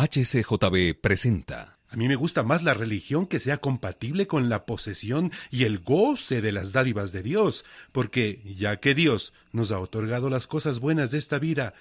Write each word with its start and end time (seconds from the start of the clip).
HCJB 0.00 0.98
presenta. 0.98 1.76
A 1.90 1.96
mí 1.96 2.08
me 2.08 2.16
gusta 2.16 2.42
más 2.42 2.62
la 2.62 2.72
religión 2.72 3.26
que 3.26 3.38
sea 3.38 3.58
compatible 3.58 4.26
con 4.26 4.48
la 4.48 4.64
posesión 4.64 5.30
y 5.50 5.64
el 5.64 5.80
goce 5.80 6.40
de 6.40 6.52
las 6.52 6.72
dádivas 6.72 7.12
de 7.12 7.22
Dios, 7.22 7.66
porque 7.92 8.40
ya 8.56 8.78
que 8.78 8.94
Dios 8.94 9.34
nos 9.52 9.72
ha 9.72 9.78
otorgado 9.78 10.30
las 10.30 10.46
cosas 10.46 10.80
buenas 10.80 11.10
de 11.10 11.18
esta 11.18 11.38
vida, 11.38 11.74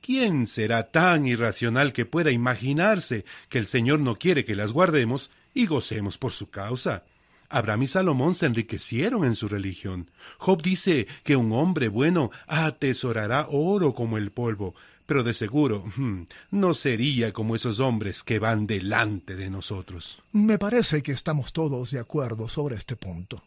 ¿quién 0.00 0.46
será 0.46 0.84
tan 0.84 1.26
irracional 1.26 1.92
que 1.92 2.06
pueda 2.06 2.30
imaginarse 2.30 3.26
que 3.50 3.58
el 3.58 3.66
Señor 3.66 4.00
no 4.00 4.16
quiere 4.16 4.46
que 4.46 4.56
las 4.56 4.72
guardemos 4.72 5.30
y 5.52 5.66
gocemos 5.66 6.16
por 6.16 6.32
su 6.32 6.48
causa? 6.48 7.04
Abraham 7.48 7.82
y 7.82 7.86
Salomón 7.88 8.34
se 8.34 8.46
enriquecieron 8.46 9.24
en 9.24 9.36
su 9.36 9.48
religión. 9.48 10.10
Job 10.38 10.62
dice 10.62 11.06
que 11.24 11.36
un 11.36 11.52
hombre 11.52 11.88
bueno 11.88 12.30
atesorará 12.46 13.46
oro 13.50 13.94
como 13.94 14.16
el 14.16 14.32
polvo, 14.32 14.74
pero 15.06 15.22
de 15.22 15.32
seguro 15.32 15.84
hmm, 15.96 16.22
no 16.50 16.74
sería 16.74 17.32
como 17.32 17.54
esos 17.54 17.80
hombres 17.80 18.22
que 18.22 18.38
van 18.38 18.66
delante 18.66 19.36
de 19.36 19.48
nosotros. 19.48 20.22
Me 20.32 20.58
parece 20.58 21.02
que 21.02 21.12
estamos 21.12 21.52
todos 21.52 21.92
de 21.92 22.00
acuerdo 22.00 22.48
sobre 22.48 22.76
este 22.76 22.96
punto. 22.96 23.42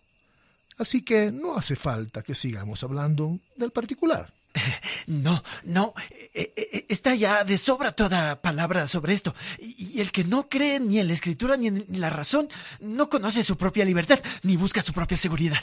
Así 0.78 1.04
que 1.04 1.32
no 1.32 1.58
hace 1.58 1.76
falta 1.76 2.24
que 2.24 2.34
sigamos 2.34 2.84
hablando 2.84 3.40
del 3.56 3.72
particular. 3.72 4.34
No, 5.08 5.44
no, 5.64 5.96
eh, 6.34 6.54
eh, 6.56 6.86
está 6.88 7.16
ya 7.16 7.44
de 7.44 7.58
sobra 7.58 7.94
toda 7.94 8.42
palabra 8.44 8.88
sobre 8.88 9.14
esto. 9.14 9.34
Y 9.58 10.00
el 10.00 10.12
que 10.12 10.24
no 10.24 10.48
cree 10.48 10.80
ni 10.80 11.00
en 11.00 11.08
la 11.08 11.14
escritura 11.14 11.58
ni 11.58 11.68
en 11.68 11.86
la 11.90 12.12
razón, 12.12 12.48
no 12.80 13.10
conoce 13.10 13.44
su 13.44 13.58
propia 13.58 13.86
libertad, 13.86 14.20
ni 14.44 14.56
busca 14.56 14.84
su 14.84 14.94
propia 14.94 15.18
seguridad. 15.18 15.60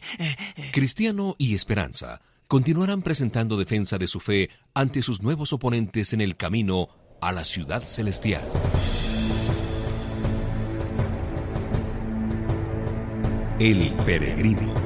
Cristiano 0.72 1.34
y 1.38 1.54
Esperanza 1.54 2.20
continuarán 2.54 3.02
presentando 3.02 3.56
defensa 3.56 3.98
de 3.98 4.06
su 4.06 4.20
fe 4.20 4.48
ante 4.74 5.02
sus 5.02 5.24
nuevos 5.24 5.52
oponentes 5.52 6.12
en 6.12 6.20
el 6.20 6.36
camino 6.36 6.88
a 7.20 7.32
la 7.32 7.44
ciudad 7.44 7.82
celestial. 7.82 8.44
El 13.58 13.92
peregrino. 14.06 14.83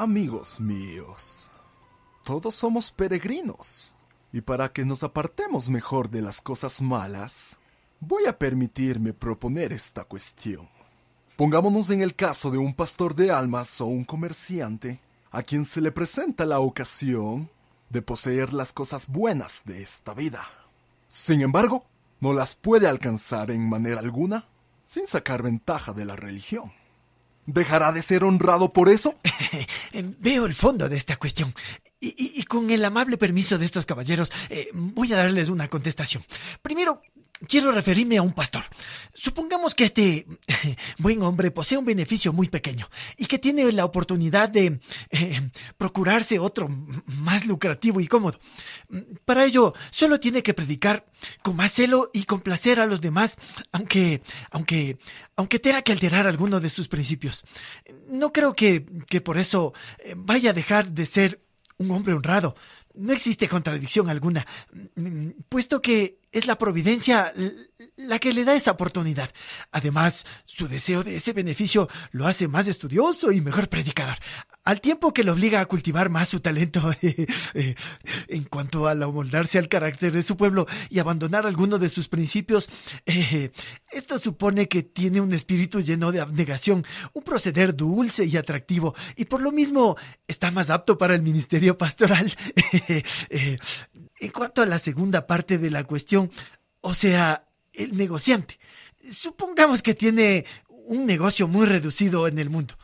Amigos 0.00 0.58
míos, 0.58 1.50
todos 2.24 2.54
somos 2.54 2.90
peregrinos, 2.90 3.92
y 4.32 4.40
para 4.40 4.72
que 4.72 4.82
nos 4.82 5.02
apartemos 5.02 5.68
mejor 5.68 6.08
de 6.08 6.22
las 6.22 6.40
cosas 6.40 6.80
malas, 6.80 7.58
voy 8.00 8.24
a 8.24 8.38
permitirme 8.38 9.12
proponer 9.12 9.74
esta 9.74 10.04
cuestión. 10.04 10.70
Pongámonos 11.36 11.90
en 11.90 12.00
el 12.00 12.14
caso 12.14 12.50
de 12.50 12.56
un 12.56 12.72
pastor 12.72 13.14
de 13.14 13.30
almas 13.30 13.78
o 13.82 13.88
un 13.88 14.04
comerciante 14.04 15.02
a 15.30 15.42
quien 15.42 15.66
se 15.66 15.82
le 15.82 15.92
presenta 15.92 16.46
la 16.46 16.60
ocasión 16.60 17.50
de 17.90 18.00
poseer 18.00 18.54
las 18.54 18.72
cosas 18.72 19.06
buenas 19.06 19.64
de 19.66 19.82
esta 19.82 20.14
vida. 20.14 20.48
Sin 21.08 21.42
embargo, 21.42 21.84
no 22.20 22.32
las 22.32 22.54
puede 22.54 22.88
alcanzar 22.88 23.50
en 23.50 23.68
manera 23.68 24.00
alguna 24.00 24.48
sin 24.82 25.06
sacar 25.06 25.42
ventaja 25.42 25.92
de 25.92 26.06
la 26.06 26.16
religión. 26.16 26.79
¿Dejará 27.46 27.92
de 27.92 28.02
ser 28.02 28.24
honrado 28.24 28.72
por 28.72 28.88
eso? 28.88 29.14
Veo 30.18 30.46
el 30.46 30.54
fondo 30.54 30.88
de 30.88 30.96
esta 30.96 31.16
cuestión. 31.16 31.52
Y, 32.02 32.44
con 32.44 32.70
el 32.70 32.82
amable 32.82 33.18
permiso 33.18 33.58
de 33.58 33.66
estos 33.66 33.84
caballeros, 33.84 34.32
eh, 34.48 34.70
voy 34.72 35.12
a 35.12 35.16
darles 35.16 35.50
una 35.50 35.68
contestación. 35.68 36.24
Primero, 36.62 37.02
quiero 37.48 37.72
referirme 37.72 38.18
a 38.18 38.22
un 38.22 38.32
pastor. 38.32 38.64
Supongamos 39.12 39.74
que 39.74 39.84
este 39.84 40.26
buen 40.98 41.22
hombre 41.22 41.50
posee 41.50 41.78
un 41.78 41.84
beneficio 41.84 42.32
muy 42.32 42.48
pequeño 42.48 42.88
y 43.16 43.26
que 43.26 43.38
tiene 43.38 43.70
la 43.72 43.84
oportunidad 43.84 44.48
de 44.48 44.80
eh, 45.10 45.50
procurarse 45.78 46.38
otro 46.38 46.68
más 47.06 47.46
lucrativo 47.46 48.00
y 48.00 48.08
cómodo. 48.08 48.38
Para 49.24 49.44
ello, 49.44 49.74
solo 49.90 50.20
tiene 50.20 50.42
que 50.42 50.54
predicar 50.54 51.06
con 51.42 51.56
más 51.56 51.72
celo 51.72 52.10
y 52.12 52.24
complacer 52.24 52.80
a 52.80 52.86
los 52.86 53.00
demás, 53.00 53.36
aunque, 53.72 54.22
aunque, 54.50 54.98
aunque 55.36 55.58
tenga 55.58 55.82
que 55.82 55.92
alterar 55.92 56.26
alguno 56.26 56.60
de 56.60 56.70
sus 56.70 56.88
principios. 56.88 57.44
No 58.08 58.32
creo 58.32 58.54
que, 58.54 58.86
que 59.08 59.20
por 59.20 59.38
eso 59.38 59.72
eh, 59.98 60.14
vaya 60.16 60.50
a 60.50 60.54
dejar 60.54 60.90
de 60.90 61.06
ser 61.06 61.40
un 61.78 61.90
hombre 61.90 62.14
honrado. 62.14 62.54
No 62.94 63.12
existe 63.12 63.48
contradicción 63.48 64.10
alguna, 64.10 64.46
puesto 65.48 65.80
que 65.80 66.19
es 66.32 66.46
la 66.46 66.58
providencia 66.58 67.32
la 67.96 68.18
que 68.18 68.32
le 68.32 68.44
da 68.44 68.54
esa 68.54 68.72
oportunidad. 68.72 69.30
Además, 69.72 70.26
su 70.44 70.68
deseo 70.68 71.02
de 71.02 71.16
ese 71.16 71.32
beneficio 71.32 71.88
lo 72.12 72.26
hace 72.26 72.48
más 72.48 72.68
estudioso 72.68 73.32
y 73.32 73.40
mejor 73.40 73.68
predicador, 73.68 74.16
al 74.64 74.80
tiempo 74.80 75.12
que 75.12 75.24
lo 75.24 75.32
obliga 75.32 75.60
a 75.60 75.66
cultivar 75.66 76.10
más 76.10 76.28
su 76.28 76.40
talento 76.40 76.90
eh, 77.02 77.74
en 78.28 78.44
cuanto 78.44 78.86
a 78.86 78.92
amoldarse 78.92 79.58
al 79.58 79.68
carácter 79.68 80.12
de 80.12 80.22
su 80.22 80.36
pueblo 80.36 80.66
y 80.88 80.98
abandonar 80.98 81.46
alguno 81.46 81.78
de 81.78 81.88
sus 81.88 82.08
principios. 82.08 82.68
Eh, 83.06 83.50
esto 83.90 84.18
supone 84.18 84.68
que 84.68 84.82
tiene 84.82 85.20
un 85.20 85.32
espíritu 85.32 85.80
lleno 85.80 86.12
de 86.12 86.20
abnegación, 86.20 86.84
un 87.12 87.22
proceder 87.22 87.74
dulce 87.74 88.24
y 88.24 88.36
atractivo, 88.36 88.94
y 89.16 89.24
por 89.24 89.42
lo 89.42 89.52
mismo 89.52 89.96
está 90.28 90.50
más 90.50 90.70
apto 90.70 90.98
para 90.98 91.14
el 91.14 91.22
ministerio 91.22 91.76
pastoral. 91.76 92.34
Eh, 93.32 93.58
en 94.20 94.30
cuanto 94.30 94.62
a 94.62 94.66
la 94.66 94.78
segunda 94.78 95.26
parte 95.26 95.58
de 95.58 95.70
la 95.70 95.84
cuestión, 95.84 96.30
o 96.80 96.94
sea, 96.94 97.46
el 97.72 97.96
negociante. 97.96 98.58
Supongamos 99.10 99.82
que 99.82 99.94
tiene 99.94 100.44
un 100.68 101.06
negocio 101.06 101.48
muy 101.48 101.66
reducido 101.66 102.28
en 102.28 102.38
el 102.38 102.50
mundo, 102.50 102.74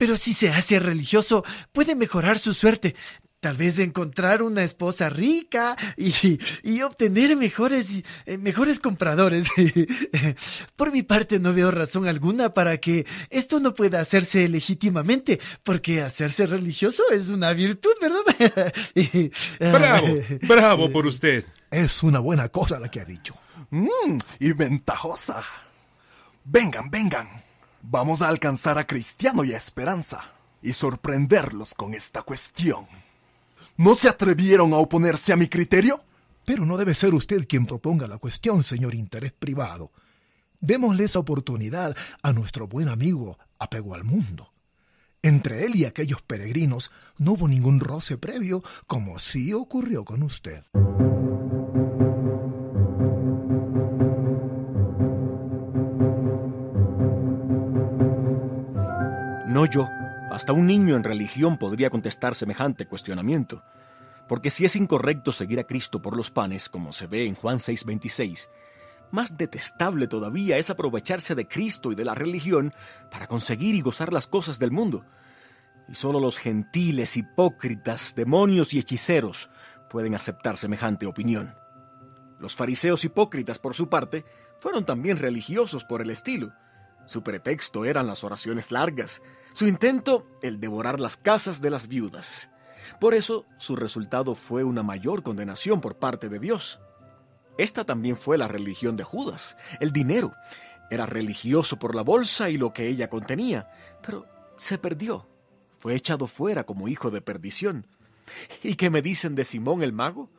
pero 0.00 0.16
si 0.16 0.32
se 0.32 0.48
hace 0.48 0.78
religioso 0.80 1.44
puede 1.72 1.94
mejorar 1.94 2.38
su 2.38 2.54
suerte. 2.54 2.96
Tal 3.38 3.58
vez 3.58 3.78
encontrar 3.78 4.42
una 4.42 4.64
esposa 4.64 5.10
rica 5.10 5.76
y, 5.98 6.80
obtener 6.80 7.36
mejores, 7.36 8.02
eh, 8.24 8.38
mejores 8.38 8.80
compradores. 8.80 9.50
Por 10.76 10.90
mi 10.90 11.02
parte 11.02 11.38
no 11.38 11.52
veo 11.52 11.70
razón 11.70 12.08
alguna 12.08 12.54
para 12.54 12.78
que 12.78 13.04
esto 13.28 13.60
no 13.60 13.74
pueda 13.74 14.00
hacerse 14.00 14.48
legítimamente, 14.48 15.38
porque 15.64 16.00
hacerse 16.00 16.46
religioso 16.46 17.02
es 17.12 17.28
una 17.28 17.52
virtud, 17.52 17.92
¿verdad? 18.00 18.72
bravo, 19.60 20.18
bravo 20.48 20.90
por 20.90 21.06
usted. 21.06 21.44
Es 21.70 22.02
una 22.02 22.20
buena 22.20 22.48
cosa 22.48 22.80
la 22.80 22.90
que 22.90 23.00
ha 23.00 23.04
dicho. 23.04 23.34
Mmm, 23.68 24.16
y 24.38 24.52
ventajosa. 24.52 25.42
Vengan, 26.44 26.90
vengan. 26.90 27.49
Vamos 27.82 28.20
a 28.20 28.28
alcanzar 28.28 28.78
a 28.78 28.86
Cristiano 28.86 29.42
y 29.42 29.54
a 29.54 29.56
Esperanza 29.56 30.20
y 30.62 30.74
sorprenderlos 30.74 31.74
con 31.74 31.94
esta 31.94 32.22
cuestión. 32.22 32.86
¿No 33.76 33.94
se 33.94 34.08
atrevieron 34.08 34.74
a 34.74 34.76
oponerse 34.76 35.32
a 35.32 35.36
mi 35.36 35.48
criterio? 35.48 36.02
Pero 36.44 36.66
no 36.66 36.76
debe 36.76 36.94
ser 36.94 37.14
usted 37.14 37.46
quien 37.48 37.66
proponga 37.66 38.06
la 38.06 38.18
cuestión, 38.18 38.62
señor 38.62 38.94
interés 38.94 39.32
privado. 39.32 39.90
Démosle 40.60 41.04
esa 41.04 41.20
oportunidad 41.20 41.96
a 42.22 42.32
nuestro 42.32 42.66
buen 42.66 42.88
amigo 42.88 43.38
apego 43.58 43.94
al 43.94 44.04
mundo. 44.04 44.52
Entre 45.22 45.64
él 45.64 45.76
y 45.76 45.86
aquellos 45.86 46.20
peregrinos 46.22 46.90
no 47.16 47.32
hubo 47.32 47.48
ningún 47.48 47.80
roce 47.80 48.18
previo, 48.18 48.62
como 48.86 49.18
sí 49.18 49.54
ocurrió 49.54 50.04
con 50.04 50.22
usted. 50.22 50.64
No 59.60 59.66
yo. 59.66 59.90
Hasta 60.30 60.54
un 60.54 60.66
niño 60.66 60.96
en 60.96 61.04
religión 61.04 61.58
podría 61.58 61.90
contestar 61.90 62.34
semejante 62.34 62.86
cuestionamiento. 62.86 63.62
Porque 64.26 64.48
si 64.48 64.64
es 64.64 64.74
incorrecto 64.74 65.32
seguir 65.32 65.60
a 65.60 65.64
Cristo 65.64 66.00
por 66.00 66.16
los 66.16 66.30
panes, 66.30 66.70
como 66.70 66.92
se 66.94 67.06
ve 67.06 67.26
en 67.26 67.34
Juan 67.34 67.58
6:26, 67.58 68.48
más 69.10 69.36
detestable 69.36 70.08
todavía 70.08 70.56
es 70.56 70.70
aprovecharse 70.70 71.34
de 71.34 71.46
Cristo 71.46 71.92
y 71.92 71.94
de 71.94 72.06
la 72.06 72.14
religión 72.14 72.72
para 73.10 73.26
conseguir 73.26 73.74
y 73.74 73.82
gozar 73.82 74.14
las 74.14 74.26
cosas 74.26 74.58
del 74.58 74.70
mundo. 74.70 75.04
Y 75.90 75.94
solo 75.94 76.20
los 76.20 76.38
gentiles, 76.38 77.18
hipócritas, 77.18 78.14
demonios 78.14 78.72
y 78.72 78.78
hechiceros 78.78 79.50
pueden 79.90 80.14
aceptar 80.14 80.56
semejante 80.56 81.04
opinión. 81.04 81.54
Los 82.38 82.56
fariseos 82.56 83.04
hipócritas, 83.04 83.58
por 83.58 83.74
su 83.74 83.90
parte, 83.90 84.24
fueron 84.58 84.86
también 84.86 85.18
religiosos 85.18 85.84
por 85.84 86.00
el 86.00 86.08
estilo, 86.08 86.54
su 87.10 87.24
pretexto 87.24 87.84
eran 87.84 88.06
las 88.06 88.22
oraciones 88.22 88.70
largas, 88.70 89.20
su 89.52 89.66
intento 89.66 90.28
el 90.42 90.60
devorar 90.60 91.00
las 91.00 91.16
casas 91.16 91.60
de 91.60 91.68
las 91.68 91.88
viudas. 91.88 92.50
Por 93.00 93.14
eso 93.14 93.46
su 93.58 93.74
resultado 93.74 94.36
fue 94.36 94.62
una 94.62 94.84
mayor 94.84 95.24
condenación 95.24 95.80
por 95.80 95.96
parte 95.96 96.28
de 96.28 96.38
Dios. 96.38 96.78
Esta 97.58 97.84
también 97.84 98.14
fue 98.14 98.38
la 98.38 98.46
religión 98.46 98.96
de 98.96 99.02
Judas, 99.02 99.56
el 99.80 99.90
dinero. 99.90 100.34
Era 100.88 101.04
religioso 101.04 101.80
por 101.80 101.96
la 101.96 102.02
bolsa 102.02 102.48
y 102.48 102.58
lo 102.58 102.72
que 102.72 102.86
ella 102.86 103.10
contenía, 103.10 103.68
pero 104.06 104.26
se 104.56 104.78
perdió. 104.78 105.26
Fue 105.78 105.96
echado 105.96 106.28
fuera 106.28 106.62
como 106.62 106.86
hijo 106.86 107.10
de 107.10 107.20
perdición. 107.20 107.88
¿Y 108.62 108.76
qué 108.76 108.88
me 108.88 109.02
dicen 109.02 109.34
de 109.34 109.42
Simón 109.42 109.82
el 109.82 109.92
mago? 109.92 110.30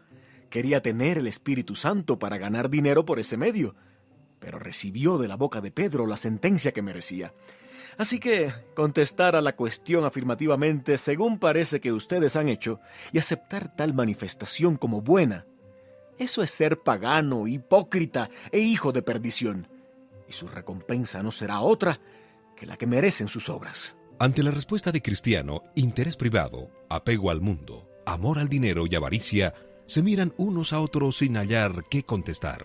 quería 0.49 0.81
tener 0.81 1.17
el 1.17 1.27
Espíritu 1.27 1.75
Santo 1.75 2.19
para 2.19 2.37
ganar 2.37 2.69
dinero 2.69 3.05
por 3.05 3.19
ese 3.19 3.37
medio, 3.37 3.73
pero 4.41 4.59
recibió 4.59 5.17
de 5.17 5.29
la 5.29 5.37
boca 5.37 5.61
de 5.61 5.71
Pedro 5.71 6.05
la 6.05 6.17
sentencia 6.17 6.73
que 6.73 6.81
merecía. 6.81 7.33
Así 7.97 8.19
que 8.19 8.51
contestar 8.73 9.35
a 9.35 9.41
la 9.41 9.55
cuestión 9.55 10.03
afirmativamente 10.03 10.97
según 10.97 11.39
parece 11.39 11.79
que 11.79 11.93
ustedes 11.93 12.35
han 12.35 12.49
hecho 12.49 12.79
y 13.13 13.19
aceptar 13.19 13.75
tal 13.75 13.93
manifestación 13.93 14.75
como 14.75 15.01
buena, 15.01 15.45
eso 16.17 16.41
es 16.41 16.51
ser 16.51 16.79
pagano, 16.79 17.47
hipócrita 17.47 18.29
e 18.51 18.59
hijo 18.59 18.91
de 18.91 19.01
perdición, 19.01 19.67
y 20.27 20.33
su 20.33 20.47
recompensa 20.47 21.23
no 21.23 21.31
será 21.31 21.61
otra 21.61 21.99
que 22.55 22.65
la 22.65 22.77
que 22.77 22.87
merecen 22.87 23.27
sus 23.27 23.49
obras. 23.49 23.95
Ante 24.19 24.43
la 24.43 24.51
respuesta 24.51 24.91
de 24.91 25.01
Cristiano, 25.01 25.63
interés 25.75 26.15
privado, 26.15 26.69
apego 26.89 27.31
al 27.31 27.41
mundo, 27.41 27.89
amor 28.05 28.37
al 28.37 28.49
dinero 28.49 28.85
y 28.87 28.95
avaricia, 28.95 29.53
se 29.91 30.01
miran 30.01 30.33
unos 30.37 30.71
a 30.71 30.79
otros 30.79 31.17
sin 31.17 31.35
hallar 31.35 31.83
qué 31.89 32.03
contestar. 32.03 32.63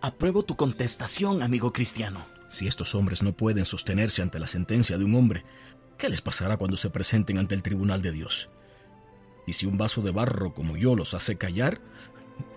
Apruebo 0.00 0.42
tu 0.42 0.56
contestación, 0.56 1.40
amigo 1.44 1.72
Cristiano. 1.72 2.26
Si 2.48 2.66
estos 2.66 2.96
hombres 2.96 3.22
no 3.22 3.36
pueden 3.36 3.64
sostenerse 3.64 4.20
ante 4.20 4.40
la 4.40 4.48
sentencia 4.48 4.98
de 4.98 5.04
un 5.04 5.14
hombre, 5.14 5.44
¿qué 5.96 6.08
les 6.08 6.22
pasará 6.22 6.56
cuando 6.56 6.76
se 6.76 6.90
presenten 6.90 7.38
ante 7.38 7.54
el 7.54 7.62
tribunal 7.62 8.02
de 8.02 8.10
Dios? 8.10 8.50
Y 9.46 9.52
si 9.52 9.66
un 9.66 9.78
vaso 9.78 10.02
de 10.02 10.10
barro 10.10 10.54
como 10.54 10.76
yo 10.76 10.96
los 10.96 11.14
hace 11.14 11.36
callar, 11.36 11.80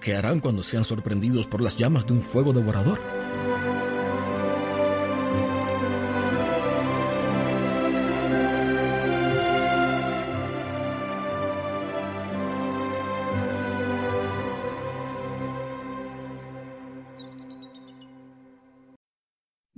¿qué 0.02 0.16
harán 0.16 0.40
cuando 0.40 0.64
sean 0.64 0.86
sorprendidos 0.86 1.46
por 1.46 1.62
las 1.62 1.78
llamas 1.78 2.08
de 2.08 2.14
un 2.14 2.24
fuego 2.24 2.52
devorador? 2.52 3.19